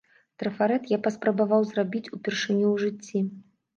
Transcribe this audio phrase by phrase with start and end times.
[0.43, 3.19] Трафарэт я паспрабаваў зрабіць упершыню ў жыцці.